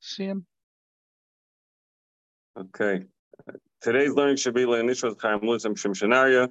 See 0.00 0.24
him. 0.24 0.46
Okay. 2.58 3.04
Today's 3.82 4.12
learning 4.12 4.36
should 4.36 4.54
be 4.54 4.64
Leonishos 4.64 5.20
Chaim 5.20 5.40
Luzim 5.40 5.74
Shimshanaria. 5.74 6.50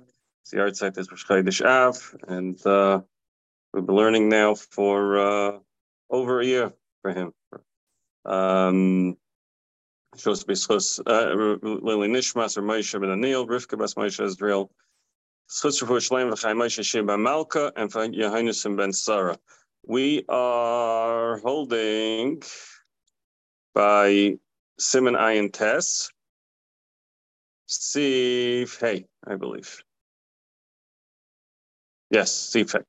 The 0.52 0.62
art 0.62 0.78
site 0.78 0.98
is 0.98 1.10
Rosh 1.10 1.62
Av, 1.62 2.16
and 2.28 2.66
uh, 2.68 3.02
we've 3.74 3.86
been 3.86 3.96
learning 3.96 4.30
now 4.30 4.54
for 4.54 5.18
uh, 5.18 5.60
over 6.10 6.40
a 6.40 6.46
year 6.46 6.74
for 7.02 7.12
him. 7.12 7.34
Um, 8.24 9.18
Shos 10.16 10.46
Bishos 10.46 11.00
Lili 11.64 12.08
Nishmas 12.08 12.58
or 12.58 12.62
Moshe 12.62 13.00
Ben 13.00 13.10
Anil, 13.10 13.48
Rivka 13.48 13.78
Bas 13.78 13.96
Moshe 13.96 14.24
Israel, 14.24 14.72
Schutz 15.50 15.82
Refu 15.82 15.98
Shleim 15.98 16.32
V'Chaim 16.32 16.58
Moshe 16.58 16.86
Sheba 16.86 17.18
Malka, 17.18 17.74
and 17.76 17.92
Yehonusim 17.92 18.78
Ben 18.78 18.94
Sarah. 18.94 19.38
We 19.88 20.26
are 20.30 21.40
holding 21.40 22.42
by 23.76 24.38
Siman 24.80 25.16
Ayin 25.20 25.54
Tess, 25.54 26.10
Hey, 27.94 29.06
I 29.28 29.36
believe. 29.36 29.84
Yes, 32.10 32.32
Sief 32.32 32.72
Hey. 32.72 32.80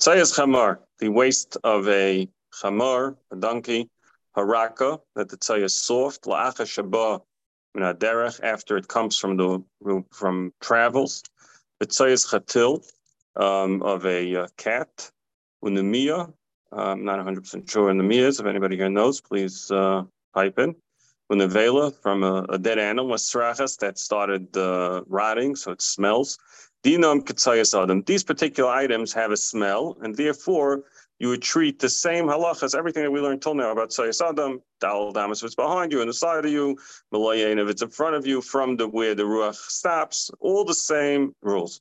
Tzayas 0.00 0.36
Chamar, 0.36 0.78
the 0.98 1.08
waist 1.08 1.56
of 1.64 1.88
a 1.88 2.28
Chamar, 2.52 3.16
a 3.32 3.36
donkey, 3.36 3.88
Haraka, 4.36 5.00
that 5.14 5.30
the 5.30 5.38
tzayas 5.38 5.70
soft, 5.70 6.24
La'acha 6.24 6.66
Shabbat, 6.66 7.22
Derech, 7.98 8.40
after 8.42 8.76
it 8.76 8.88
comes 8.88 9.18
from 9.18 9.36
the 9.36 9.64
from 10.12 10.52
travels. 10.60 11.22
The 11.80 11.86
tzayas 11.86 12.26
Chatil, 12.26 12.84
um, 13.36 13.82
of 13.82 14.04
a 14.04 14.36
uh, 14.36 14.46
cat, 14.56 15.10
Unamiya. 15.64 16.32
I'm 16.72 17.04
not 17.04 17.24
100% 17.24 17.70
sure 17.70 17.84
what 17.84 17.94
Unamiya 17.94 18.26
is. 18.26 18.40
If 18.40 18.46
anybody 18.46 18.76
here 18.76 18.90
knows, 18.90 19.20
please 19.20 19.70
uh, 19.70 20.02
pipe 20.36 20.58
in. 20.58 20.74
Unavela 21.32 21.92
from 22.02 22.22
a, 22.22 22.44
a, 22.50 22.58
dead 22.58 22.78
animal, 22.78 23.08
was 23.08 23.24
srachas 23.24 23.76
that 23.78 23.98
started 23.98 24.56
uh, 24.56 25.02
rotting, 25.08 25.56
so 25.56 25.72
it 25.72 25.82
smells. 25.82 26.38
Dinam 26.84 27.24
Katsayas 27.24 27.74
Adam. 27.74 28.02
These 28.02 28.22
particular 28.22 28.70
items 28.70 29.12
have 29.14 29.32
a 29.32 29.36
smell, 29.36 29.96
and 30.02 30.14
therefore 30.14 30.84
you 31.18 31.28
would 31.28 31.42
treat 31.42 31.80
the 31.80 31.88
same 31.88 32.26
halachas, 32.26 32.78
everything 32.78 33.02
that 33.02 33.10
we 33.10 33.20
learned 33.20 33.42
till 33.42 33.54
now 33.54 33.72
about 33.72 33.90
Sayas 33.90 34.20
Adam, 34.24 34.60
Dal 34.80 35.12
Damas 35.12 35.42
it's 35.42 35.54
behind 35.54 35.90
you 35.90 36.00
and 36.00 36.08
the 36.08 36.14
side 36.14 36.44
of 36.44 36.50
you, 36.50 36.76
Malayan 37.10 37.58
if 37.58 37.68
it's 37.68 37.82
in 37.82 37.88
front 37.88 38.14
of 38.14 38.26
you, 38.26 38.40
from 38.40 38.76
the 38.76 38.86
where 38.86 39.14
the 39.14 39.24
Ruach 39.24 39.56
stops, 39.56 40.30
all 40.40 40.64
the 40.64 40.74
same 40.74 41.34
rules. 41.42 41.80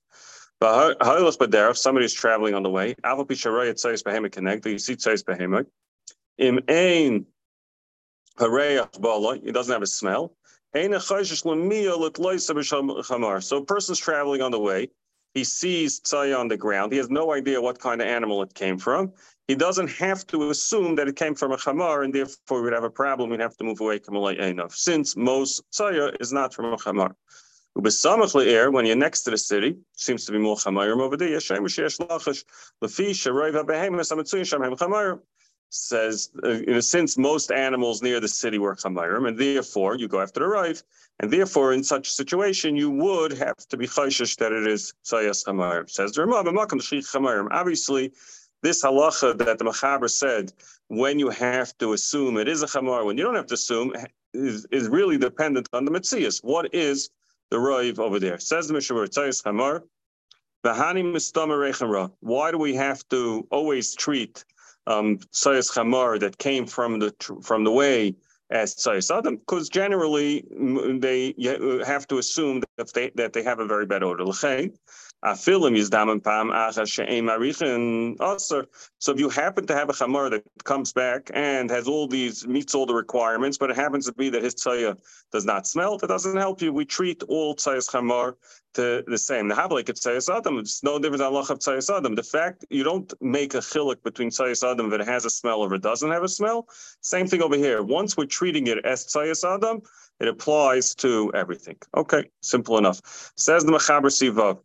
But 0.59 0.97
if 1.01 1.77
somebody 1.77 2.05
is 2.05 2.13
traveling 2.13 2.55
on 2.55 2.63
the 2.63 2.69
way, 2.69 2.95
Aval 3.03 3.27
Pisharay 3.27 3.69
at 3.69 3.75
Sayas 3.75 4.03
Behemoth 4.03 4.31
connect, 4.31 4.65
you 4.65 4.79
see 4.79 4.95
Sayas 4.95 5.23
Behemoth. 5.23 5.67
Im 6.37 6.59
Ain 6.67 7.25
Harayach 8.39 8.99
Bala, 8.99 9.39
it 9.43 9.53
doesn't 9.53 9.71
have 9.71 9.81
a 9.81 9.87
smell. 9.87 10.35
So 10.73 10.81
a 13.57 13.65
person's 13.65 13.99
traveling 13.99 14.41
on 14.41 14.51
the 14.51 14.59
way, 14.59 14.89
he 15.33 15.43
sees 15.43 15.99
tzaya 16.01 16.37
on 16.39 16.47
the 16.47 16.57
ground. 16.57 16.91
He 16.91 16.97
has 16.97 17.09
no 17.09 17.33
idea 17.33 17.61
what 17.61 17.79
kind 17.79 18.01
of 18.01 18.07
animal 18.07 18.41
it 18.41 18.53
came 18.53 18.77
from. 18.77 19.11
He 19.47 19.55
doesn't 19.55 19.89
have 19.89 20.25
to 20.27 20.49
assume 20.49 20.95
that 20.95 21.07
it 21.07 21.15
came 21.15 21.35
from 21.35 21.51
a 21.51 21.57
chamar, 21.57 22.03
and 22.03 22.13
therefore 22.13 22.61
we'd 22.61 22.73
have 22.73 22.83
a 22.83 22.89
problem. 22.89 23.29
We'd 23.29 23.41
have 23.41 23.55
to 23.57 23.63
move 23.63 23.79
away 23.79 23.99
from 23.99 24.15
a 24.15 24.69
since 24.69 25.15
most 25.15 25.63
tzaya 25.71 26.15
is 26.19 26.33
not 26.33 26.53
from 26.53 26.73
a 26.73 26.77
chamar. 26.77 27.15
air 28.47 28.67
er, 28.67 28.71
when 28.71 28.85
you're 28.85 28.95
next 28.95 29.23
to 29.23 29.31
the 29.31 29.37
city, 29.37 29.77
seems 29.95 30.25
to 30.25 30.31
be 30.31 30.37
more 30.39 30.55
chamarim 30.55 30.99
over 30.99 31.15
there. 31.17 31.39
Says, 35.69 36.29
uh, 36.43 36.79
sense, 36.79 37.17
most 37.17 37.51
animals 37.51 38.01
near 38.01 38.19
the 38.19 38.27
city 38.27 38.57
were 38.59 38.75
chamayim, 38.75 39.27
and 39.27 39.37
therefore 39.37 39.95
you 39.97 40.07
go 40.07 40.21
after 40.21 40.39
the 40.39 40.47
rife, 40.47 40.83
and 41.19 41.31
therefore 41.31 41.73
in 41.73 41.83
such 41.83 42.07
a 42.07 42.11
situation 42.11 42.75
you 42.75 42.89
would 42.89 43.33
have 43.33 43.57
to 43.67 43.75
be 43.75 43.87
chayshish 43.87 44.37
that 44.37 44.51
it 44.51 44.67
is 44.67 44.93
sayas 45.03 45.43
chamayim. 45.45 45.89
Says 45.89 46.13
the 46.13 46.25
Ramah. 46.25 47.49
Obviously, 47.51 48.13
this 48.61 48.83
halacha 48.83 49.37
that 49.37 49.57
the 49.57 49.65
Machaber 49.65 50.09
said, 50.09 50.53
when 50.87 51.19
you 51.19 51.29
have 51.29 51.77
to 51.79 51.93
assume 51.93 52.37
it 52.37 52.47
is 52.47 52.63
a 52.63 52.67
chamar, 52.67 53.05
when 53.05 53.17
you 53.17 53.23
don't 53.23 53.35
have 53.35 53.47
to 53.47 53.55
assume, 53.55 53.93
is, 54.33 54.65
is 54.71 54.87
really 54.87 55.17
dependent 55.17 55.67
on 55.73 55.85
the 55.85 55.91
mitzias. 55.91 56.43
What 56.43 56.73
is 56.73 57.09
the 57.49 57.59
rive 57.59 57.99
over 57.99 58.19
there? 58.19 58.39
Says 58.39 58.67
the 58.67 58.73
Mishnah, 58.73 58.95
sayas 58.95 59.43
chamar. 59.43 59.83
Why 62.21 62.51
do 62.51 62.57
we 62.57 62.73
have 62.73 63.07
to 63.09 63.47
always 63.51 63.93
treat 63.93 64.43
um, 64.87 65.17
Chamar 65.71 66.19
that 66.19 66.37
came 66.37 66.65
from 66.65 66.99
the 66.99 67.13
from 67.43 67.63
the 67.63 67.71
way 67.71 68.15
as 68.49 68.75
Sayas 68.75 69.15
Adam, 69.15 69.37
because 69.37 69.69
generally 69.69 70.45
they 70.99 71.33
have 71.85 72.07
to 72.07 72.17
assume 72.19 72.61
that 72.77 72.93
they 72.93 73.11
that 73.15 73.33
they 73.33 73.43
have 73.43 73.59
a 73.59 73.65
very 73.65 73.85
bad 73.85 74.03
odor. 78.19 78.67
So 78.99 79.11
if 79.11 79.19
you 79.19 79.29
happen 79.29 79.67
to 79.67 79.75
have 79.75 79.89
a 79.89 79.93
chamar 79.93 80.29
that 80.31 80.43
comes 80.63 80.93
back 80.93 81.31
and 81.33 81.69
has 81.69 81.87
all 81.87 82.07
these 82.07 82.47
meets 82.47 82.75
all 82.75 82.85
the 82.85 82.93
requirements, 82.93 83.57
but 83.57 83.69
it 83.69 83.75
happens 83.75 84.05
to 84.05 84.13
be 84.13 84.29
that 84.29 84.43
his 84.43 84.55
tzaya 84.55 84.97
does 85.31 85.45
not 85.45 85.67
smell, 85.67 85.97
that 85.97 86.07
doesn't 86.07 86.37
help 86.37 86.61
you. 86.61 86.71
We 86.73 86.85
treat 86.85 87.23
all 87.23 87.55
tzayas 87.55 87.89
chamar 87.89 88.35
to 88.75 89.03
the 89.07 89.17
same. 89.17 89.47
The 89.47 89.55
havlik 89.55 89.89
at 89.89 89.95
tzayas 89.95 90.33
adam, 90.35 90.59
it's 90.59 90.83
no 90.83 90.99
different 90.99 91.19
than 91.19 91.27
Allah 91.27 91.41
of 91.41 91.59
tzayas 91.59 91.95
adam. 91.95 92.15
The 92.15 92.23
fact 92.23 92.65
you 92.69 92.83
don't 92.83 93.13
make 93.21 93.53
a 93.53 93.59
chilik 93.59 94.03
between 94.03 94.29
tzayas 94.29 94.69
adam 94.69 94.89
that 94.89 95.01
has 95.01 95.25
a 95.25 95.29
smell 95.29 95.61
or 95.61 95.73
it 95.73 95.81
doesn't 95.81 96.11
have 96.11 96.23
a 96.23 96.29
smell. 96.29 96.67
Same 97.01 97.27
thing 97.27 97.41
over 97.41 97.57
here. 97.57 97.81
Once 97.83 98.15
we're 98.17 98.25
treating 98.25 98.67
it 98.67 98.85
as 98.85 99.05
tzayas 99.05 99.43
adam, 99.43 99.81
it 100.19 100.27
applies 100.27 100.95
to 100.95 101.31
everything. 101.33 101.77
Okay, 101.95 102.29
simple 102.41 102.77
enough. 102.77 103.01
Says 103.35 103.65
the 103.65 103.71
Mechaber 103.71 104.11
Sivav. 104.11 104.59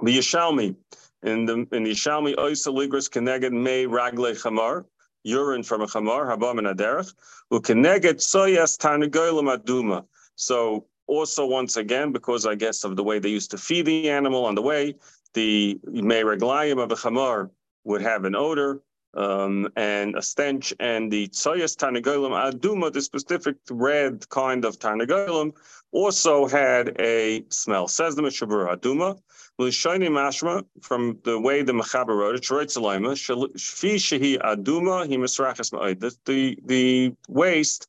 The 0.00 0.16
Yishalmi, 0.16 0.76
in 1.24 1.46
the 1.46 1.66
in 1.72 1.82
the 1.82 1.90
Yishalmi, 1.90 2.36
Oisa 2.36 2.72
Ligris 2.72 3.10
Keneged 3.10 3.52
Me 3.52 3.84
Ragle 3.84 4.32
Chamar, 4.40 4.84
urine 5.24 5.64
from 5.64 5.80
a 5.80 5.86
Chamar, 5.86 6.28
Habam 6.30 6.58
and 6.58 6.78
Aderech, 6.78 7.12
who 7.50 7.60
Keneged 7.60 8.18
Soyas 8.18 8.78
Tarnagolam 8.78 9.56
Aduma. 9.56 10.04
So 10.36 10.86
also 11.08 11.46
once 11.46 11.76
again, 11.76 12.12
because 12.12 12.46
I 12.46 12.54
guess 12.54 12.84
of 12.84 12.94
the 12.94 13.02
way 13.02 13.18
they 13.18 13.30
used 13.30 13.50
to 13.50 13.58
feed 13.58 13.86
the 13.86 14.08
animal 14.08 14.44
on 14.44 14.54
the 14.54 14.62
way, 14.62 14.94
the 15.34 15.80
Me 15.84 16.16
Raglayim 16.16 16.80
of 16.80 16.92
a 16.92 16.96
Chamar 16.96 17.50
would 17.82 18.02
have 18.02 18.24
an 18.24 18.36
odor, 18.36 18.80
um, 19.14 19.68
and 19.76 20.16
a 20.16 20.22
stench, 20.22 20.72
and 20.80 21.10
the 21.10 21.28
tsoyas 21.28 21.76
tarnagolim 21.76 22.32
aduma, 22.32 22.92
the 22.92 23.02
specific 23.02 23.56
red 23.70 24.28
kind 24.28 24.64
of 24.64 24.78
tarnagolim, 24.78 25.52
also 25.92 26.46
had 26.46 27.00
a 27.00 27.44
smell. 27.48 27.88
Says 27.88 28.14
the 28.14 28.22
Mishabur 28.22 28.74
aduma, 28.76 29.18
l'shayni 29.58 30.08
mashma 30.08 30.64
from 30.82 31.18
the 31.24 31.38
way 31.40 31.62
the 31.62 31.72
Mechaber 31.72 32.16
wrote 32.16 32.36
it. 32.36 32.42
Shroitzalayma 32.42 33.12
shfi 33.12 33.94
shehi 33.94 34.38
aduma 34.38 35.06
he 35.06 35.16
misrachas 35.16 35.72
ma'id. 35.72 36.00
The 36.24 36.56
the 36.64 37.14
waste. 37.28 37.86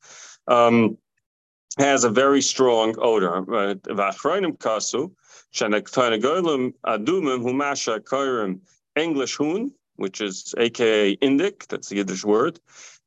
Um, 0.48 0.98
has 1.78 2.04
a 2.04 2.10
very 2.10 2.42
strong 2.42 2.96
odor. 2.98 3.42
V'achroinim 3.42 4.58
kasu, 4.58 5.12
shenek 5.54 5.88
tarnagolim 5.90 6.72
adumim 6.84 7.42
humasha 7.44 8.00
koirim 8.00 8.60
English 8.96 9.36
hoon, 9.36 9.72
which 10.00 10.20
is 10.22 10.54
aka 10.56 11.14
Indic, 11.16 11.66
that's 11.68 11.90
the 11.90 11.96
Yiddish 11.96 12.24
word. 12.24 12.58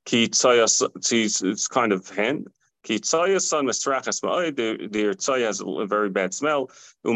Ki 0.05 0.25
it's 0.25 1.67
kind 1.67 1.91
of 1.91 2.09
hand. 2.09 2.47
Ki 2.83 2.99
son 3.03 3.29
mistrachas 3.29 4.21
ma'ay, 4.21 4.55
the 4.55 4.99
tzaya 5.15 5.45
has 5.47 5.61
a 5.61 5.85
very 5.87 6.09
bad 6.09 6.33
smell. 6.33 6.69
He 7.03 7.11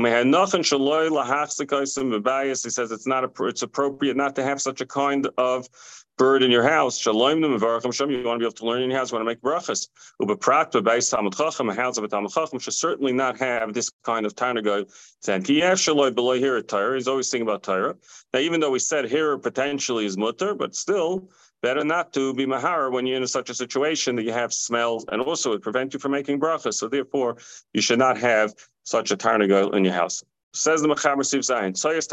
says 2.70 2.92
it's 2.92 3.08
not 3.08 3.24
it's 3.40 3.62
appropriate 3.62 4.18
not 4.18 4.36
to 4.36 4.44
have 4.44 4.62
such 4.62 4.82
a 4.82 4.86
kind 4.86 5.30
of 5.38 5.68
bird 6.17 6.44
in 6.44 6.51
your 6.51 6.63
house. 6.63 6.97
Shalom 6.97 7.41
them 7.41 7.53
You 7.53 7.59
want 7.59 7.83
to 7.83 8.38
be 8.39 8.45
able 8.45 8.51
to 8.51 8.66
learn 8.66 8.81
in 8.81 8.89
your 8.89 9.00
house. 9.00 9.11
You 9.11 9.17
want 9.17 9.28
to 9.28 9.31
make 9.31 9.41
brachas. 9.41 9.88
Ubeprat 10.22 10.72
bebeis 10.72 11.09
talmud 11.09 11.35
chacham. 11.35 11.69
A 11.69 11.73
house 11.73 11.97
of 11.97 12.03
a 12.03 12.08
talmud 12.08 12.31
chacham 12.31 12.59
should 12.59 12.73
certainly 12.73 13.14
not 13.14 13.40
have 13.40 13.73
this 13.73 13.91
kind 14.03 14.25
of 14.25 14.35
tarnagod. 14.35 14.91
Then 15.23 15.43
kiyaf 15.43 15.73
shaloi 15.73 16.14
below 16.14 16.34
here 16.34 16.58
at 16.58 16.67
Torah. 16.67 16.96
He's 16.96 17.08
always 17.08 17.29
thinking 17.29 17.47
about 17.47 17.64
Torah. 17.64 17.96
Now, 18.34 18.40
even 18.40 18.59
though 18.59 18.72
we 18.72 18.79
said 18.79 19.05
here 19.05 19.37
potentially 19.37 20.05
is 20.05 20.17
mutter, 20.17 20.55
but 20.55 20.75
still 20.75 21.29
better 21.61 21.84
not 21.84 22.14
to 22.14 22.34
be 22.34 22.46
mahar 22.46 22.91
when 22.91 23.05
you're 23.05 23.17
in 23.17 23.28
such 23.28 23.49
a 23.49 23.53
situation 23.53 24.16
that 24.16 24.23
you 24.23 24.34
have 24.34 24.53
smells, 24.53 25.05
and 25.11 25.22
also 25.22 25.53
it 25.53 25.61
prevents 25.61 25.93
you 25.93 25.99
from 25.99 26.11
making 26.11 26.40
brachas. 26.40 26.75
So 26.75 26.87
therefore, 26.87 27.37
you 27.73 27.81
should 27.81 27.99
not 27.99 28.17
have 28.17 28.53
such 28.84 29.11
a 29.11 29.17
tarnagod 29.17 29.75
in 29.75 29.84
your 29.84 29.93
house. 29.93 30.23
Says 30.53 30.81
the 30.81 30.87
Mechaber 30.87 31.17
Siv 31.17 31.40
Zayin. 31.40 31.73
Soyas 31.73 32.08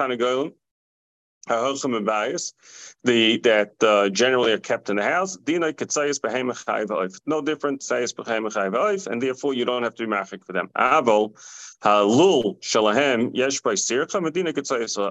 tarnagodim 1.47 2.53
the 3.05 3.39
that 3.39 3.83
uh, 3.83 4.09
generally 4.11 4.53
are 4.53 4.59
kept 4.59 4.91
in 4.91 4.97
the 4.97 5.03
house. 5.03 5.37
No 7.27 7.41
different 7.43 7.85
and 9.07 9.23
therefore 9.23 9.55
you 9.55 9.65
don't 9.65 9.83
have 9.83 9.95
to 9.95 10.07
be 10.07 10.13
machik 10.13 10.45
for 10.45 10.53
them. 10.53 10.69
Avol 10.77 11.35
halul 11.83 12.61
shalahem 12.61 13.31
yesh 13.35 13.61
by 13.61 13.75
sircha 13.75 14.23
medina 14.23 14.53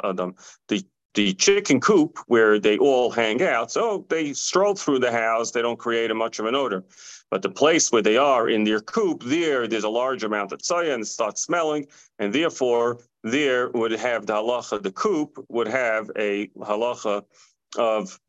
adam. 0.04 0.36
The 0.68 0.84
the 1.14 1.34
chicken 1.34 1.80
coop 1.80 2.18
where 2.28 2.60
they 2.60 2.78
all 2.78 3.12
hang 3.12 3.42
out. 3.44 3.72
So 3.72 4.06
they 4.10 4.34
stroll 4.34 4.76
through 4.76 5.00
the 5.00 5.12
house. 5.12 5.52
They 5.52 5.62
don't 5.62 5.78
create 5.78 6.12
a 6.12 6.16
much 6.16 6.40
of 6.40 6.46
an 6.46 6.56
odor. 6.56 6.84
But 7.30 7.42
the 7.42 7.50
place 7.50 7.92
where 7.92 8.02
they 8.02 8.18
are 8.18 8.50
in 8.50 8.64
their 8.64 8.80
coop, 8.80 9.24
there, 9.24 9.68
there's 9.68 9.84
a 9.84 9.90
large 9.90 10.24
amount 10.24 10.52
of 10.52 10.60
tzoya 10.60 10.94
and 10.94 11.04
it 11.04 11.08
starts 11.08 11.44
smelling. 11.44 11.88
And 12.20 12.34
therefore, 12.34 13.00
there 13.24 13.70
would 13.70 13.92
have 13.92 14.26
the 14.26 14.34
halacha, 14.34 14.82
the 14.82 14.92
coop 14.92 15.44
would 15.50 15.68
have 15.68 16.12
a 16.18 16.48
halacha 16.60 17.24
of 17.78 18.20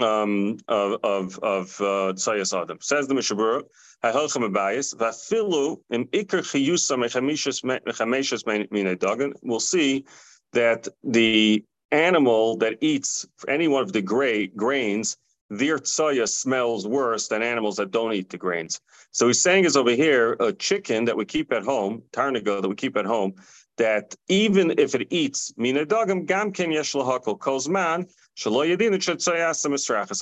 um, 0.00 0.58
of 0.66 1.38
of 1.42 1.80
uh, 1.80 2.12
tzayas 2.14 2.60
adam. 2.60 2.78
Says 2.80 3.06
the 3.06 3.14
Mishabura, 3.14 3.62
ha'helchem 4.02 4.50
abayis 4.50 4.94
v'afilu 4.96 5.78
im 5.90 6.06
ikar 6.06 6.40
chiyusa 6.40 6.98
mechamishas 6.98 7.62
mechameshas 7.64 8.42
minay 8.44 8.96
dagan. 8.96 9.32
We'll 9.42 9.60
see 9.60 10.04
that 10.52 10.88
the 11.04 11.64
animal 11.92 12.56
that 12.56 12.78
eats 12.80 13.26
any 13.46 13.68
one 13.68 13.82
of 13.82 13.92
the 13.92 14.02
gray 14.02 14.48
grains, 14.48 15.16
their 15.50 15.78
tzaya 15.78 16.28
smells 16.28 16.88
worse 16.88 17.28
than 17.28 17.42
animals 17.42 17.76
that 17.76 17.92
don't 17.92 18.12
eat 18.12 18.30
the 18.30 18.38
grains. 18.38 18.80
So 19.12 19.28
he's 19.28 19.40
saying 19.40 19.64
is 19.64 19.76
over 19.76 19.92
here 19.92 20.36
a 20.40 20.52
chicken 20.52 21.04
that 21.04 21.16
we 21.16 21.24
keep 21.24 21.52
at 21.52 21.62
home, 21.62 22.02
tarnago 22.12 22.60
that 22.60 22.68
we 22.68 22.74
keep 22.74 22.96
at 22.96 23.04
home, 23.04 23.34
that 23.76 24.14
even 24.28 24.74
if 24.78 24.94
it 24.94 25.06
eats 25.10 25.52
mina 25.56 25.84
dagam 25.84 26.26
gam 26.26 26.52
ken 26.52 26.70
yesh 26.72 26.92
kozman 26.92 28.08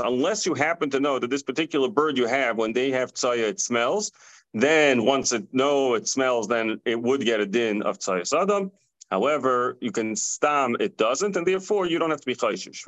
unless 0.00 0.46
you 0.46 0.54
happen 0.54 0.90
to 0.90 1.00
know 1.00 1.18
that 1.18 1.30
this 1.30 1.42
particular 1.42 1.88
bird 1.88 2.16
you 2.16 2.26
have 2.26 2.56
when 2.56 2.72
they 2.72 2.90
have 2.90 3.12
tzaya 3.12 3.48
it 3.48 3.60
smells 3.60 4.12
then 4.54 5.04
once 5.04 5.32
it 5.32 5.46
know 5.52 5.94
it 5.94 6.08
smells 6.08 6.48
then 6.48 6.80
it 6.84 7.00
would 7.00 7.22
get 7.24 7.40
a 7.40 7.46
din 7.46 7.82
of 7.82 7.98
tzaya 7.98 8.22
sadam 8.22 8.70
However, 9.12 9.76
you 9.82 9.92
can 9.92 10.16
stam, 10.16 10.74
it 10.80 10.96
doesn't, 10.96 11.36
and 11.36 11.46
therefore 11.46 11.84
you 11.84 11.98
don't 11.98 12.08
have 12.08 12.22
to 12.22 12.26
be 12.26 12.34
chayshish. 12.34 12.86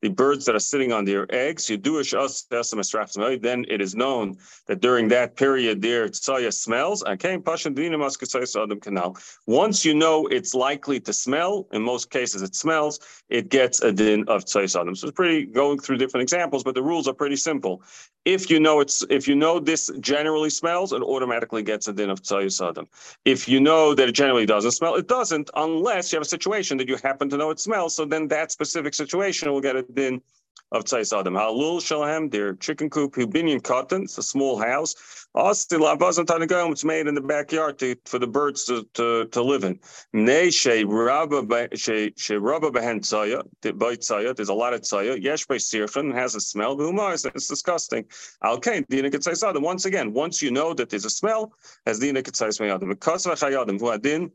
The 0.00 0.08
birds 0.08 0.46
that 0.46 0.54
are 0.54 0.60
sitting 0.60 0.92
on 0.92 1.04
their 1.04 1.26
eggs, 1.28 1.68
you 1.68 1.76
do 1.76 1.98
then 1.98 3.64
it 3.68 3.80
is 3.82 3.94
known 3.94 4.38
that 4.66 4.80
during 4.80 5.08
that 5.08 5.36
period 5.36 5.82
their 5.82 6.08
tzaya 6.08 6.52
smells. 6.54 7.04
Once 9.46 9.84
you 9.84 9.94
know 9.94 10.26
it's 10.28 10.54
likely 10.54 11.00
to 11.00 11.12
smell, 11.12 11.68
in 11.72 11.82
most 11.82 12.08
cases 12.08 12.40
it 12.40 12.54
smells, 12.54 13.00
it 13.28 13.50
gets 13.50 13.82
a 13.82 13.92
din 13.92 14.24
of 14.28 14.46
sadam. 14.46 14.96
So 14.96 15.08
it's 15.08 15.16
pretty 15.16 15.44
going 15.44 15.80
through 15.80 15.98
different 15.98 16.22
examples, 16.22 16.64
but 16.64 16.74
the 16.74 16.82
rules 16.82 17.08
are 17.08 17.14
pretty 17.14 17.36
simple. 17.36 17.82
If 18.28 18.50
you 18.50 18.60
know 18.60 18.80
it's 18.80 19.02
if 19.08 19.26
you 19.26 19.34
know 19.34 19.58
this 19.58 19.90
generally 20.00 20.50
smells, 20.50 20.92
it 20.92 21.00
automatically 21.00 21.62
gets 21.62 21.88
a 21.88 21.94
din 21.94 22.10
of 22.10 22.20
sadam. 22.20 22.86
If 23.24 23.48
you 23.48 23.58
know 23.58 23.94
that 23.94 24.06
it 24.06 24.12
generally 24.12 24.44
doesn't 24.44 24.72
smell. 24.72 24.96
It 24.96 25.08
doesn't 25.08 25.48
unless 25.56 26.12
you 26.12 26.16
have 26.16 26.26
a 26.26 26.28
situation 26.28 26.76
that 26.76 26.88
you 26.88 26.98
happen 27.02 27.30
to 27.30 27.38
know 27.38 27.48
it 27.48 27.58
smells. 27.58 27.96
So 27.96 28.04
then 28.04 28.28
that 28.28 28.52
specific 28.52 28.92
situation 28.92 29.50
will 29.50 29.62
get 29.62 29.76
it 29.76 29.86
in 29.96 30.20
of 30.72 30.84
Tzais 30.84 31.18
Adam. 31.18 31.34
Halul 31.34 31.82
Shalem, 31.82 32.28
their 32.30 32.54
chicken 32.54 32.90
coop, 32.90 33.14
Hubinian 33.14 33.60
cotton, 33.62 34.02
it's 34.02 34.18
a 34.18 34.22
small 34.22 34.58
house. 34.58 34.94
Oh, 35.34 35.50
it's 35.50 36.84
made 36.84 37.06
in 37.06 37.14
the 37.14 37.20
backyard 37.20 37.82
for 38.06 38.18
the 38.18 38.26
birds 38.26 38.64
to, 38.64 38.84
to, 38.94 39.42
live 39.42 39.62
in. 39.62 39.78
There's 40.12 40.66
a 40.66 40.84
lot 40.84 41.32
of 44.74 44.80
tzaya. 44.80 45.22
Yesh 45.22 45.46
by 45.46 45.56
sirchen 45.56 46.14
has 46.14 46.34
a 46.34 46.40
smell. 46.40 46.76
It's 47.12 47.46
disgusting. 47.46 48.04
Alkain, 48.42 48.86
Dina 48.88 49.10
Ketzais 49.10 49.60
Once 49.60 49.84
again, 49.84 50.12
once 50.12 50.42
you 50.42 50.50
know 50.50 50.74
that 50.74 50.88
there's 50.90 51.04
a 51.04 51.10
smell, 51.10 51.52
as 51.86 51.98
Dina 51.98 52.22
Ketzais 52.22 52.60
Adam. 52.68 52.88
Because 52.88 53.26
Vachayadim, 53.26 53.78
Vuadin, 53.78 54.30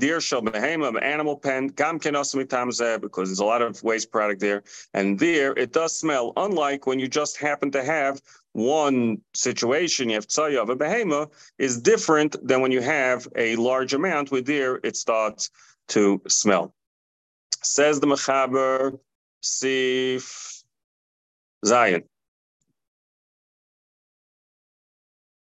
deer 0.00 0.20
shall 0.20 0.42
behema 0.42 1.00
animal 1.02 1.36
pen 1.36 1.68
gam 1.68 1.98
because 1.98 3.28
there's 3.28 3.38
a 3.38 3.44
lot 3.44 3.62
of 3.62 3.82
waste 3.84 4.10
product 4.10 4.40
there. 4.40 4.62
And 4.94 5.18
there 5.18 5.52
it 5.52 5.72
does 5.72 5.96
smell 5.96 6.32
unlike 6.36 6.86
when 6.86 6.98
you 6.98 7.06
just 7.06 7.36
happen 7.36 7.70
to 7.72 7.84
have 7.84 8.20
one 8.52 9.20
situation 9.34 10.08
you 10.08 10.16
have 10.16 10.26
tzaya 10.26 10.60
of 10.60 10.70
a 10.70 10.76
behema 10.76 11.30
is 11.58 11.80
different 11.80 12.34
than 12.46 12.60
when 12.60 12.72
you 12.72 12.80
have 12.80 13.28
a 13.36 13.54
large 13.56 13.94
amount 13.94 14.32
with 14.32 14.46
there 14.46 14.80
it 14.82 14.96
starts 14.96 15.50
to 15.88 16.20
smell. 16.26 16.74
Says 17.62 18.00
the 18.00 18.08
mechaber 18.08 18.98
sif 19.42 20.64
zion 21.64 22.02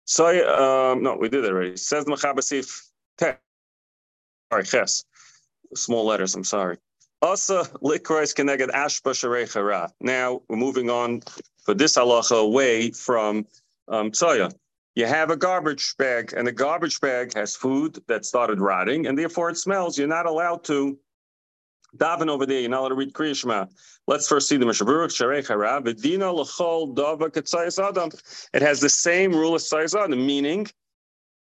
so 0.04 0.26
um, 0.26 1.02
no 1.02 1.16
we 1.16 1.28
did 1.28 1.44
it 1.44 1.50
already. 1.50 1.76
Says 1.76 2.04
the 2.04 2.10
mechaber 2.10 2.42
sif 2.42 2.90
sorry, 4.52 4.64
ches, 4.64 5.04
small 5.74 6.04
letters, 6.04 6.34
I'm 6.34 6.44
sorry. 6.44 6.76
Asa 7.22 7.64
likrois 7.82 8.34
keneged 8.34 8.70
ashba 8.70 9.12
sharechara. 9.12 9.90
Now 10.00 10.42
we're 10.48 10.56
moving 10.56 10.90
on 10.90 11.22
for 11.64 11.74
this 11.74 11.96
halacha 11.96 12.38
away 12.40 12.90
from 12.90 13.46
um. 13.88 14.12
You 14.94 15.06
have 15.06 15.30
a 15.30 15.36
garbage 15.38 15.96
bag, 15.96 16.34
and 16.36 16.46
the 16.46 16.52
garbage 16.52 17.00
bag 17.00 17.32
has 17.32 17.56
food 17.56 17.98
that 18.08 18.26
started 18.26 18.60
rotting, 18.60 19.06
and 19.06 19.18
therefore 19.18 19.48
it 19.48 19.56
smells. 19.56 19.96
You're 19.96 20.06
not 20.06 20.26
allowed 20.26 20.64
to 20.64 20.98
daven 21.96 22.28
over 22.28 22.44
there. 22.44 22.60
You're 22.60 22.68
not 22.68 22.80
allowed 22.80 22.88
to 22.90 22.94
read 22.96 23.14
Kriya 23.14 23.34
Shema. 23.34 23.66
Let's 24.06 24.28
first 24.28 24.50
see 24.50 24.58
the 24.58 24.66
Mishabur 24.66 25.06
Sharei 25.06 25.48
Hara. 25.48 25.80
V'dina 25.80 26.30
l'chol 26.34 26.94
dava 26.94 27.88
adam. 27.88 28.10
It 28.52 28.60
has 28.60 28.80
the 28.80 28.90
same 28.90 29.32
rule 29.32 29.54
as 29.54 29.66
tzayis 29.66 29.98
adam, 29.98 30.26
meaning 30.26 30.66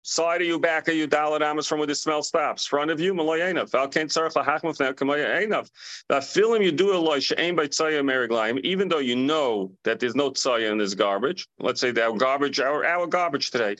Side 0.03 0.41
of 0.41 0.47
you, 0.47 0.59
back 0.59 0.87
of 0.87 0.95
you, 0.95 1.07
Dalit 1.07 1.47
Amos 1.47 1.67
from 1.67 1.77
where 1.77 1.87
the 1.87 1.93
smell 1.93 2.23
stops. 2.23 2.65
Front 2.65 2.89
of 2.89 2.99
you, 2.99 3.13
Malayainav. 3.13 3.69
Valkain 3.69 4.07
Tzarech 4.07 4.33
Lahachmaf 4.33 4.79
now, 4.79 4.91
Kamayainav. 4.91 5.69
That 6.09 6.23
film 6.23 6.63
you 6.63 6.71
do 6.71 6.95
a 6.95 6.97
loy, 6.97 7.19
She'ain 7.19 7.55
by 7.55 7.67
Tzaya 7.67 8.03
Meriglaim, 8.03 8.59
even 8.61 8.87
though 8.87 8.99
you 8.99 9.15
know 9.15 9.71
that 9.83 9.99
there's 9.99 10.15
no 10.15 10.31
Tzaya 10.31 10.71
in 10.71 10.79
this 10.79 10.95
garbage. 10.95 11.47
Let's 11.59 11.79
say 11.79 11.91
that 11.91 12.17
garbage, 12.17 12.59
our, 12.59 12.83
our 12.83 13.05
garbage 13.05 13.51
today. 13.51 13.75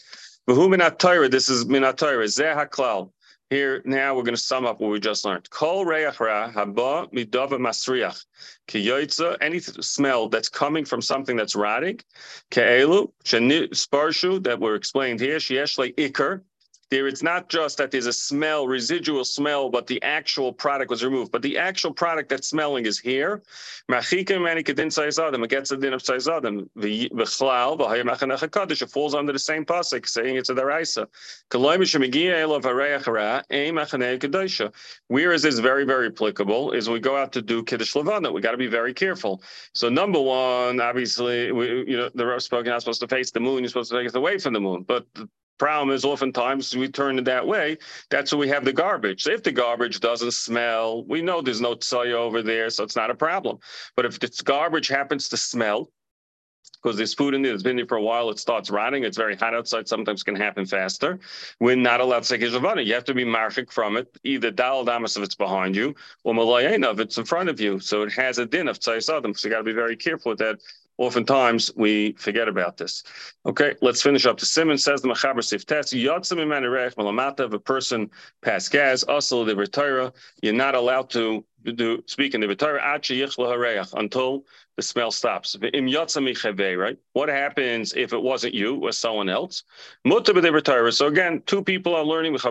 Who 0.45 0.69
Minat 0.69 0.99
Torah, 0.99 1.27
this 1.27 1.49
is 1.49 1.65
Minat 1.65 1.97
Torah, 1.97 2.25
Zeh 2.25 2.55
HaKlal. 2.55 3.11
Here, 3.51 3.81
now 3.83 4.15
we're 4.15 4.23
going 4.23 4.33
to 4.33 4.41
sum 4.41 4.65
up 4.65 4.79
what 4.79 4.91
we 4.91 4.99
just 5.01 5.25
learned. 5.25 5.49
Kol 5.49 5.83
reach 5.83 6.21
ra 6.21 6.49
haba 6.53 7.09
masriach. 7.11 8.23
Kiyoitza, 8.69 9.35
any 9.41 9.59
smell 9.59 10.29
that's 10.29 10.47
coming 10.47 10.85
from 10.85 11.01
something 11.01 11.35
that's 11.35 11.53
rotting. 11.53 11.99
Ke'elu, 12.51 13.11
sparshu, 13.25 14.41
that 14.45 14.61
were 14.61 14.75
explained 14.75 15.19
here. 15.19 15.35
Sheyesh 15.35 15.77
like 15.77 15.97
ikar, 15.97 16.43
there 16.91 17.07
it's 17.07 17.23
not 17.23 17.47
just 17.47 17.77
that 17.77 17.89
there's 17.89 18.05
a 18.05 18.13
smell, 18.13 18.67
residual 18.67 19.23
smell, 19.23 19.69
but 19.69 19.87
the 19.87 20.03
actual 20.03 20.51
product 20.51 20.89
was 20.91 21.03
removed. 21.05 21.31
But 21.31 21.41
the 21.41 21.57
actual 21.57 21.93
product 21.93 22.27
that's 22.27 22.49
smelling 22.49 22.85
is 22.85 22.99
here. 22.99 23.41
It. 23.87 24.01
It 28.81 28.89
falls 28.89 29.15
under 29.15 29.33
the 29.33 29.39
same 29.39 29.65
pasuk, 29.65 30.07
saying 30.07 30.35
it's 30.35 30.49
a 30.49 30.53
daraisa. 30.53 31.07
Whereas 35.07 35.45
it's 35.45 35.59
very, 35.59 35.85
very 35.85 36.07
applicable 36.07 36.71
is 36.71 36.89
we 36.89 36.99
go 36.99 37.15
out 37.15 37.31
to 37.31 37.41
do 37.41 37.63
Kiddush 37.63 37.95
Levana, 37.95 38.31
we 38.31 38.41
got 38.41 38.51
to 38.51 38.57
be 38.57 38.67
very 38.67 38.93
careful. 38.93 39.41
So 39.73 39.87
number 39.87 40.19
one, 40.19 40.81
obviously, 40.81 41.53
we, 41.53 41.85
you 41.87 41.97
know, 41.97 42.09
the 42.13 42.25
Rav 42.25 42.43
spoke, 42.43 42.65
you're 42.65 42.73
not 42.73 42.81
supposed 42.81 42.99
to 42.99 43.07
face 43.07 43.31
the 43.31 43.39
moon, 43.39 43.59
you're 43.59 43.69
supposed 43.69 43.91
to 43.91 43.97
face 43.97 44.13
away 44.13 44.37
from 44.37 44.53
the 44.53 44.59
moon. 44.59 44.83
But 44.83 45.05
problem 45.61 45.91
is 45.91 46.03
oftentimes 46.03 46.75
we 46.75 46.87
turn 46.87 47.19
it 47.19 47.25
that 47.25 47.45
way. 47.45 47.77
That's 48.09 48.31
where 48.31 48.39
we 48.39 48.47
have 48.47 48.65
the 48.65 48.73
garbage. 48.73 49.27
If 49.27 49.43
the 49.43 49.51
garbage 49.51 49.99
doesn't 49.99 50.31
smell, 50.33 51.03
we 51.05 51.21
know 51.21 51.39
there's 51.39 51.61
no 51.61 51.77
soy 51.79 52.13
over 52.13 52.41
there, 52.41 52.71
so 52.71 52.83
it's 52.83 52.95
not 52.95 53.11
a 53.11 53.15
problem. 53.15 53.59
But 53.95 54.05
if 54.05 54.19
this 54.19 54.41
garbage 54.41 54.87
happens 54.87 55.29
to 55.29 55.37
smell, 55.37 55.91
because 56.81 56.97
there's 56.97 57.13
food 57.13 57.35
in 57.35 57.43
there, 57.43 57.53
it's 57.53 57.61
been 57.61 57.75
there 57.75 57.85
for 57.85 57.97
a 57.97 58.01
while, 58.01 58.31
it 58.31 58.39
starts 58.39 58.71
rotting, 58.71 59.03
it's 59.03 59.17
very 59.17 59.35
hot 59.35 59.53
outside, 59.53 59.87
sometimes 59.87 60.23
can 60.23 60.35
happen 60.35 60.65
faster. 60.65 61.19
We're 61.59 61.75
not 61.75 62.01
allowed 62.01 62.23
to 62.23 62.29
take 62.29 62.41
Hizavana. 62.41 62.83
You 62.83 62.95
have 62.95 63.05
to 63.05 63.13
be 63.13 63.23
marshik 63.23 63.71
from 63.71 63.97
it, 63.97 64.07
either 64.23 64.49
Dal 64.49 64.83
Damas 64.83 65.15
if 65.15 65.21
it's 65.21 65.35
behind 65.35 65.75
you, 65.75 65.93
or 66.23 66.33
Malayan 66.33 66.83
if 66.85 66.99
it's 66.99 67.19
in 67.19 67.25
front 67.25 67.49
of 67.49 67.59
you. 67.59 67.79
So 67.79 68.01
it 68.01 68.13
has 68.13 68.39
a 68.39 68.47
din 68.47 68.67
of 68.67 68.79
Tzais 68.79 69.15
Adam. 69.15 69.35
So 69.35 69.47
you 69.47 69.53
got 69.53 69.59
to 69.59 69.63
be 69.63 69.73
very 69.73 69.95
careful 69.95 70.31
with 70.31 70.39
that 70.39 70.59
Oftentimes 71.01 71.71
we 71.75 72.11
forget 72.11 72.47
about 72.47 72.77
this. 72.77 73.01
Okay, 73.47 73.73
let's 73.81 74.03
finish 74.03 74.27
up. 74.27 74.39
The 74.39 74.45
Simon 74.45 74.77
says 74.77 75.01
the 75.01 75.07
Machaber 75.07 75.41
Siftes 75.41 75.99
Yotzim 75.99 76.37
Malamata. 76.95 77.47
If 77.47 77.53
a 77.53 77.59
person 77.59 78.11
pass 78.43 78.69
gas, 78.69 79.01
also 79.01 79.43
the 79.43 79.55
retira, 79.55 80.13
you're 80.43 80.53
not 80.53 80.75
allowed 80.75 81.09
to 81.09 81.43
do 81.63 82.03
speak 82.05 82.35
in 82.35 82.41
the 82.41 82.45
retira 82.45 82.79
until 83.95 84.45
the 84.75 84.83
smell 84.83 85.09
stops. 85.09 85.57
Right? 85.59 86.97
What 87.13 87.29
happens 87.29 87.93
if 87.95 88.13
it 88.13 88.21
wasn't 88.21 88.53
you 88.53 88.75
or 88.75 88.91
someone 88.91 89.27
else? 89.27 89.63
So 90.05 91.07
again, 91.07 91.41
two 91.47 91.63
people 91.63 91.95
are 91.95 92.03
learning 92.03 92.33
with. 92.33 92.45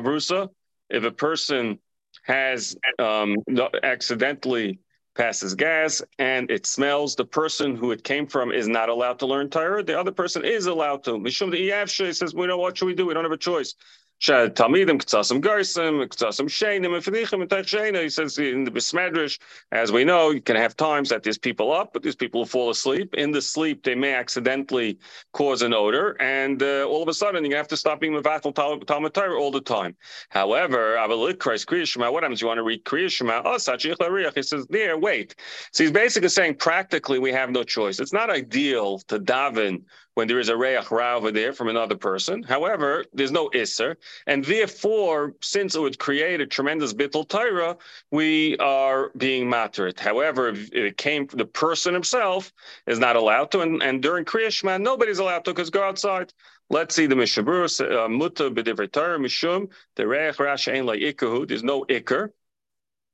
If 0.90 1.04
a 1.04 1.12
person 1.12 1.78
has 2.24 2.76
um, 2.98 3.36
accidentally 3.84 4.80
passes 5.14 5.54
gas 5.54 6.02
and 6.18 6.50
it 6.50 6.66
smells, 6.66 7.16
the 7.16 7.24
person 7.24 7.76
who 7.76 7.90
it 7.90 8.04
came 8.04 8.26
from 8.26 8.52
is 8.52 8.68
not 8.68 8.88
allowed 8.88 9.18
to 9.20 9.26
learn 9.26 9.50
Torah. 9.50 9.82
The 9.82 9.98
other 9.98 10.12
person 10.12 10.44
is 10.44 10.66
allowed 10.66 11.04
to. 11.04 11.12
Mishum 11.12 11.50
the 11.50 12.12
says, 12.14 12.34
we 12.34 12.46
know 12.46 12.58
what 12.58 12.78
should 12.78 12.86
we 12.86 12.94
do? 12.94 13.06
We 13.06 13.14
don't 13.14 13.24
have 13.24 13.32
a 13.32 13.36
choice. 13.36 13.74
Talmidim, 14.20 14.98
Ktsasam 15.02 15.40
Garsim, 15.40 16.06
Ktsasam 16.06 16.46
Shainim, 16.46 16.94
and 16.94 17.04
Fenichim, 17.04 17.40
and 17.42 17.50
Tachshena. 17.50 18.02
He 18.02 18.10
says 18.10 18.38
in 18.38 18.64
the 18.64 18.70
Bismedrish, 18.70 19.38
as 19.72 19.92
we 19.92 20.04
know, 20.04 20.30
you 20.30 20.42
can 20.42 20.56
have 20.56 20.76
times 20.76 21.08
that 21.10 21.22
there's 21.22 21.38
people 21.38 21.72
up, 21.72 21.92
but 21.92 22.02
these 22.02 22.16
people 22.16 22.46
fall 22.46 22.70
asleep. 22.70 23.14
In 23.14 23.32
the 23.32 23.42
sleep, 23.42 23.82
they 23.82 23.94
may 23.94 24.14
accidentally 24.14 24.98
cause 25.32 25.62
an 25.62 25.74
odor, 25.74 26.16
and 26.20 26.62
uh, 26.62 26.84
all 26.84 27.02
of 27.02 27.08
a 27.08 27.14
sudden, 27.14 27.44
you 27.44 27.56
have 27.56 27.68
to 27.68 27.76
stop 27.76 28.00
being 28.00 28.12
Mavatal 28.12 28.54
Talmud 28.86 29.14
Torah 29.14 29.38
all 29.40 29.50
the 29.50 29.60
time. 29.60 29.96
However, 30.28 30.96
Christ 31.38 31.66
Kriya 31.68 32.12
what 32.12 32.22
happens? 32.22 32.40
You 32.40 32.48
want 32.48 32.58
to 32.58 32.62
read 32.62 32.84
Kriya 32.84 33.10
Shema? 33.10 33.42
Oh, 33.44 33.56
Sachich 33.56 34.34
He 34.34 34.42
says, 34.42 34.66
there, 34.68 34.98
wait. 34.98 35.34
So 35.72 35.84
he's 35.84 35.92
basically 35.92 36.28
saying, 36.28 36.56
practically, 36.56 37.18
we 37.18 37.32
have 37.32 37.50
no 37.50 37.64
choice. 37.64 38.00
It's 38.00 38.12
not 38.12 38.30
ideal 38.30 38.98
to 39.08 39.18
daven 39.18 39.82
when 40.14 40.28
there 40.28 40.38
is 40.38 40.48
a 40.48 40.56
reach 40.56 40.90
ra 40.90 41.16
over 41.16 41.30
there 41.32 41.52
from 41.52 41.68
another 41.68 41.96
person. 41.96 42.42
However, 42.42 43.04
there's 43.12 43.30
no 43.32 43.48
isser, 43.50 43.96
and 44.26 44.44
therefore, 44.44 45.34
since 45.40 45.74
it 45.74 45.80
would 45.80 45.98
create 45.98 46.40
a 46.40 46.46
tremendous 46.46 46.92
bittul 46.92 47.28
Torah, 47.28 47.76
we 48.10 48.56
are 48.58 49.10
being 49.16 49.46
materit. 49.46 49.98
However, 49.98 50.52
it 50.72 50.96
came 50.96 51.26
the 51.26 51.44
person 51.44 51.94
himself 51.94 52.52
is 52.86 52.98
not 52.98 53.16
allowed 53.16 53.50
to, 53.52 53.60
and, 53.60 53.82
and 53.82 54.02
during 54.02 54.24
Kriya 54.24 54.50
Shema, 54.50 54.78
nobody's 54.78 55.18
allowed 55.18 55.44
to 55.44 55.52
because 55.52 55.70
go 55.70 55.82
outside. 55.82 56.32
Let's 56.72 56.94
see 56.94 57.06
the 57.06 57.16
Mishabur, 57.16 57.64
uh, 57.80 58.08
Mutta 58.08 58.50
b'divrei 58.50 58.90
Torah 58.90 59.18
mishum 59.18 59.68
the 59.96 60.06
reich 60.06 60.38
rash 60.38 60.68
ein 60.68 60.86
ikahu. 60.86 61.46
There's 61.48 61.64
no 61.64 61.84
ikar. 61.84 62.30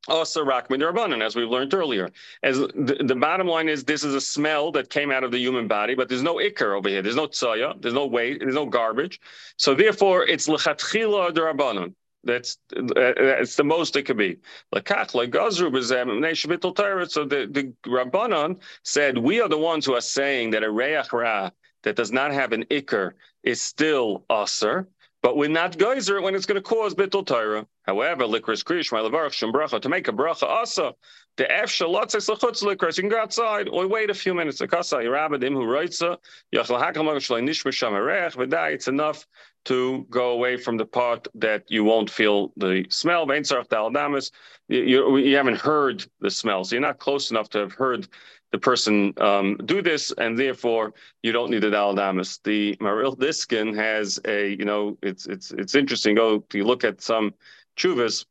Also, 0.09 0.45
Rakmin 0.45 0.81
Rabbanan, 0.81 1.23
as 1.23 1.35
we've 1.35 1.49
learned 1.49 1.75
earlier. 1.75 2.11
As 2.43 2.59
the, 2.59 2.97
the, 3.05 3.15
bottom 3.15 3.49
line 3.49 3.69
is, 3.69 3.85
this 3.85 4.05
is 4.05 4.15
a 4.15 4.21
smell 4.21 4.71
that 4.73 4.89
came 4.89 5.11
out 5.11 5.25
of 5.25 5.33
the 5.33 5.39
human 5.39 5.67
body, 5.67 5.95
but 5.95 6.09
there's 6.09 6.23
no 6.23 6.37
ikar 6.37 6.77
over 6.77 6.89
here. 6.89 7.03
There's 7.03 7.17
no 7.17 7.27
tsaya, 7.27 7.75
there's 7.81 7.95
no 7.95 8.07
weight, 8.07 8.41
there's 8.41 8.55
no 8.55 8.67
garbage. 8.67 9.21
So 9.57 9.75
therefore, 9.75 10.25
it's 10.25 10.49
lechatchila 10.49 11.33
Rabbanan. 11.33 11.95
That's 12.27 12.59
uh, 12.77 12.81
it's 12.97 13.55
the 13.55 13.65
most 13.65 13.95
it 13.97 14.03
could 14.03 14.17
be. 14.17 14.39
Lakach 14.75 15.13
legazru 15.13 15.71
b'zem 15.71 17.11
So 17.11 17.25
the 17.25 17.47
the 17.47 17.73
Rabbanon 17.89 18.61
said 18.83 19.17
we 19.17 19.41
are 19.41 19.49
the 19.49 19.59
ones 19.59 19.87
who 19.87 19.95
are 19.95 20.01
saying 20.01 20.51
that 20.51 20.65
a 20.65 20.71
reach 20.71 21.13
ra 21.13 21.51
that 21.85 21.95
does 21.95 22.11
not 22.11 22.33
have 22.33 22.53
an 22.53 22.65
ikar 22.65 23.13
is 23.45 23.63
still 23.63 24.25
aser, 24.31 24.89
but 25.27 25.37
we're 25.37 25.49
not 25.49 25.77
geyser 25.77 26.23
when 26.23 26.37
it's 26.37 26.47
going 26.47 26.55
to 26.55 26.63
cause 26.63 26.95
bittul 26.95 27.27
Torah. 27.27 27.67
However, 27.83 28.23
likris 28.27 28.63
krish 28.63 28.93
my 28.93 29.01
levarach 29.01 29.33
shem 29.33 29.53
bracha 29.53 29.81
to 29.81 29.89
make 29.89 30.07
a 30.07 30.13
bracha 30.13 30.45
asa 30.45 30.95
the 31.37 31.51
f 31.53 31.69
shalotzes 31.69 32.29
lechutz 32.31 32.63
likris. 32.63 32.97
You 32.97 33.03
can 33.03 33.11
go 33.11 33.19
outside 33.19 33.69
or 33.69 33.89
wait 33.89 34.09
a 34.09 34.15
few 34.15 34.35
minutes. 34.35 34.61
Akasa 34.61 34.99
yirabadim 34.99 35.53
hu 35.53 35.65
roitza 35.65 36.19
yachal 36.55 36.81
hakamag 36.81 37.17
shalei 37.17 37.43
nishma 37.43 37.73
shamarech 37.73 38.37
v'day. 38.37 38.75
It's 38.75 38.87
enough 38.87 39.27
to 39.65 40.07
go 40.11 40.31
away 40.31 40.57
from 40.57 40.77
the 40.77 40.87
part 40.87 41.27
that 41.35 41.65
you 41.67 41.83
won't 41.83 42.09
feel 42.09 42.53
the 42.57 42.87
smell. 42.89 43.27
You, 44.69 45.17
you 45.17 45.37
haven't 45.37 45.61
heard 45.61 46.07
the 46.21 46.31
smell, 46.31 46.63
so 46.63 46.77
you're 46.77 46.81
not 46.81 47.01
close 47.01 47.33
enough 47.33 47.49
to 47.51 47.59
have 47.59 47.73
heard 47.73 48.07
the 48.53 48.59
person 48.59 49.13
um, 49.19 49.57
do 49.65 49.83
this, 49.83 50.13
and 50.19 50.39
therefore 50.39 50.95
you 51.23 51.33
don't 51.33 51.51
need 51.51 51.65
a 51.65 51.71
daladamas. 51.71 52.41
The 52.43 52.77
Maharil 52.77 53.19
Diskin 53.19 53.75
has 53.75 54.21
a, 54.25 54.51
you 54.51 54.65
know, 54.65 54.97
it's 55.03 55.27
it's 55.27 55.51
it's 55.51 55.75
interesting. 55.75 56.15
Go, 56.15 56.45
if 56.49 56.55
you 56.55 56.65
look 56.65 56.85
at 56.85 57.03
some 57.03 57.35
chuvas, 57.77 58.25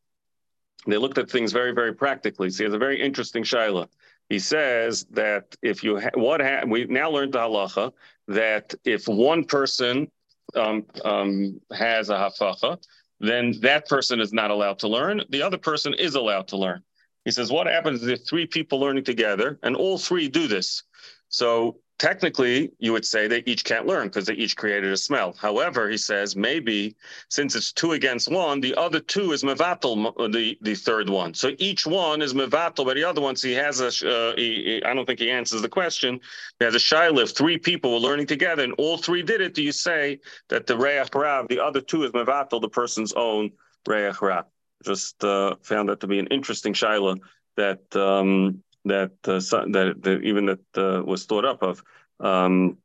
they 0.88 0.98
looked 0.98 1.18
at 1.18 1.30
things 1.30 1.52
very 1.52 1.74
very 1.74 1.94
practically. 1.94 2.50
So 2.50 2.60
he 2.60 2.64
has 2.66 2.74
a 2.74 2.78
very 2.78 3.02
interesting 3.02 3.44
shaila. 3.44 3.88
He 4.30 4.40
says 4.40 5.06
that 5.12 5.56
if 5.62 5.84
you 5.84 6.00
ha- 6.00 6.10
what 6.16 6.42
ha- 6.42 6.64
we 6.66 6.86
now 6.86 7.10
learned 7.12 7.34
the 7.34 7.40
halacha 7.40 7.92
that 8.28 8.74
if 8.84 9.08
one 9.08 9.44
person 9.44 10.10
um, 10.56 10.86
um, 11.04 11.62
has 11.72 12.10
a 12.10 12.16
hafacha, 12.16 12.82
then 13.20 13.54
that 13.62 13.88
person 13.88 14.20
is 14.20 14.34
not 14.34 14.52
allowed 14.52 14.80
to 14.80 14.88
learn. 14.88 15.22
The 15.30 15.42
other 15.42 15.58
person 15.58 15.94
is 15.94 16.16
allowed 16.16 16.48
to 16.50 16.58
learn. 16.58 16.82
He 17.26 17.32
says, 17.32 17.52
what 17.52 17.68
happens 17.68 18.06
if 18.06 18.26
three 18.26 18.46
people 18.46 18.80
learning 18.80 19.04
together 19.04 19.60
and 19.64 19.76
all 19.76 19.98
three 19.98 20.30
do 20.30 20.48
this? 20.48 20.84
So 21.30 21.80
technically, 21.98 22.72
you 22.78 22.92
would 22.94 23.04
say 23.04 23.28
they 23.28 23.42
each 23.48 23.64
can't 23.64 23.88
learn 23.88 24.08
because 24.08 24.26
they 24.26 24.36
each 24.36 24.56
created 24.56 24.92
a 24.92 24.98
smell. 24.98 25.34
However, 25.34 25.90
he 25.90 25.98
says 25.98 26.36
maybe 26.36 26.96
since 27.30 27.56
it's 27.56 27.72
two 27.72 27.94
against 27.94 28.32
one, 28.32 28.62
the 28.62 28.76
other 28.76 29.00
two 29.00 29.32
is 29.32 29.44
mevatel, 29.44 30.32
the 30.32 30.58
the 30.62 30.76
third 30.76 31.10
one. 31.10 31.34
So 31.34 31.52
each 31.58 31.88
one 31.88 32.22
is 32.22 32.34
mevatel, 32.34 32.86
but 32.86 32.96
the 32.96 33.04
other 33.04 33.22
ones 33.22 33.42
he 33.42 33.54
has 33.54 33.80
a. 33.82 33.88
Uh, 33.88 34.36
he, 34.36 34.82
I 34.86 34.94
don't 34.94 35.06
think 35.06 35.20
he 35.20 35.32
answers 35.32 35.62
the 35.62 35.70
question. 35.70 36.20
He 36.60 36.66
has 36.66 36.76
a 36.76 36.80
shaila. 36.80 37.36
Three 37.36 37.58
people 37.58 37.94
were 37.94 38.00
learning 38.00 38.28
together, 38.28 38.64
and 38.64 38.74
all 38.74 38.98
three 38.98 39.24
did 39.24 39.42
it. 39.42 39.56
Do 39.56 39.64
you 39.64 39.72
say 39.72 40.20
that 40.50 40.68
the 40.68 40.78
reach 40.78 41.10
rav, 41.14 41.48
the 41.48 41.60
other 41.60 41.82
two 41.82 42.04
is 42.04 42.12
mevatel, 42.12 42.62
the 42.62 42.70
person's 42.70 43.14
own 43.14 43.52
reach 43.88 44.22
rav? 44.22 44.46
Just 44.86 45.24
uh, 45.24 45.56
found 45.62 45.90
that 45.90 46.00
to 46.02 46.08
be 46.08 46.20
an 46.20 46.28
interesting 46.28 46.74
shaila 46.74 47.18
that 47.58 47.96
um, 47.96 48.64
that, 48.86 49.14
uh, 49.24 49.40
that, 49.72 49.96
that 50.02 50.22
even 50.24 50.46
that 50.46 50.78
uh, 50.78 51.04
was 51.04 51.26
thought 51.26 51.46
up 51.46 51.64
of. 51.64 51.84
Um, 52.20 52.78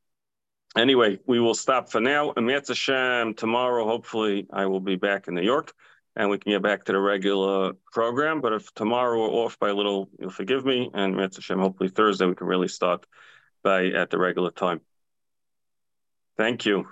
anyway, 0.76 1.18
we 1.26 1.40
will 1.40 1.54
stop 1.54 1.90
for 1.90 2.00
now. 2.00 2.32
Amet 2.36 2.68
Hashem, 2.68 3.34
tomorrow, 3.34 3.86
hopefully, 3.86 4.46
I 4.52 4.66
will 4.66 4.80
be 4.80 4.96
back 4.96 5.28
in 5.28 5.34
New 5.34 5.42
York 5.42 5.72
and 6.16 6.30
we 6.30 6.38
can 6.38 6.52
get 6.52 6.62
back 6.62 6.84
to 6.84 6.92
the 6.92 6.98
regular 6.98 7.74
program. 7.92 8.40
But 8.40 8.54
if 8.54 8.72
tomorrow 8.74 9.20
we're 9.20 9.44
off 9.44 9.58
by 9.58 9.68
a 9.68 9.74
little, 9.74 10.08
you'll 10.18 10.30
forgive 10.30 10.64
me. 10.64 10.90
And 10.92 11.14
Amet 11.14 11.36
Hashem, 11.36 11.58
hopefully 11.58 11.90
Thursday 11.90 12.26
we 12.26 12.34
can 12.34 12.46
really 12.46 12.68
start 12.68 13.06
by 13.62 13.86
at 13.88 14.10
the 14.10 14.18
regular 14.18 14.50
time. 14.50 14.80
Thank 16.36 16.64
you. 16.64 16.86